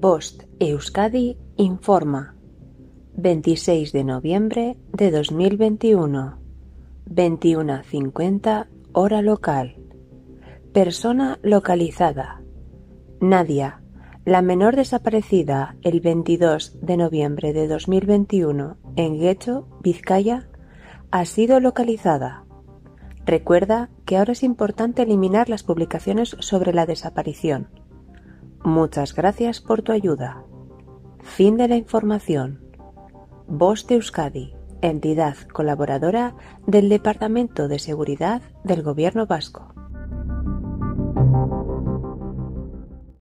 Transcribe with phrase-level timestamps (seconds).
[0.00, 2.34] Bost Euskadi informa.
[3.18, 6.38] 26 de noviembre de 2021.
[7.04, 9.76] 21.50 hora local.
[10.72, 12.40] Persona localizada.
[13.20, 13.82] Nadia,
[14.24, 20.48] la menor desaparecida el 22 de noviembre de 2021 en Guecho, Vizcaya,
[21.10, 22.46] ha sido localizada.
[23.26, 27.68] Recuerda que ahora es importante eliminar las publicaciones sobre la desaparición.
[28.62, 30.44] Muchas gracias por tu ayuda.
[31.22, 32.60] Fin de la información.
[33.46, 36.34] Voz de Euskadi, entidad colaboradora
[36.66, 39.74] del Departamento de Seguridad del Gobierno Vasco.